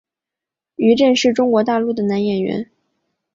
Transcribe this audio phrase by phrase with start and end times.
[0.77, 2.71] 于震是中国大陆的男演员。